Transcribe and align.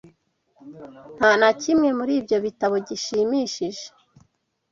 Nta 1.17 1.31
na 1.41 1.49
kimwe 1.61 1.89
muri 1.97 2.13
ibyo 2.19 2.37
bitabo 2.45 2.75
gishimishije. 2.87 3.85